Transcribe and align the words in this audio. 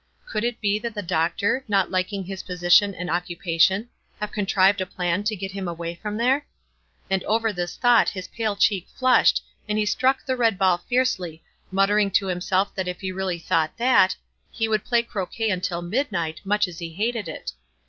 Could 0.25 0.43
it 0.43 0.59
be 0.59 0.79
that 0.79 0.95
the 0.95 1.03
doctor, 1.03 1.63
not 1.67 1.91
liking 1.91 2.23
his 2.23 2.41
position 2.41 2.95
and 2.95 3.07
occupation, 3.07 3.87
had 4.19 4.31
contrived 4.31 4.81
a 4.81 4.87
plan 4.87 5.23
to 5.25 5.35
get 5.35 5.51
him 5.51 5.67
away 5.67 5.93
from 5.93 6.17
there? 6.17 6.47
And 7.07 7.23
over 7.25 7.53
this 7.53 7.77
thought 7.77 8.09
his 8.09 8.27
pale 8.29 8.55
cheek 8.55 8.87
flushed, 8.97 9.43
and 9.69 9.77
he 9.77 9.85
struck 9.85 10.25
the 10.25 10.35
red 10.35 10.57
ball 10.57 10.79
fiercely, 10.79 11.43
muttering 11.69 12.09
to 12.13 12.25
himself 12.25 12.73
that 12.73 12.87
if 12.87 12.99
he 13.01 13.11
really 13.11 13.37
thought 13.37 13.77
that, 13.77 14.15
he 14.49 14.67
would 14.67 14.83
play 14.83 15.03
croquet 15.03 15.51
until 15.51 15.83
mid 15.83 16.11
night, 16.11 16.41
much 16.43 16.67
as 16.67 16.79
he 16.79 16.93
hated 16.93 17.27
it. 17.27 17.51